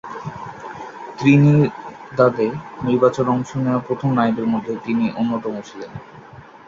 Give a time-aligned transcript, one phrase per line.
[1.17, 2.47] ত্রিনিদাদে
[2.83, 5.91] নির্বাচনে অংশ নেওয়া প্রথম নারীদের মধ্যে তিনি অন্যতম ছিলেন।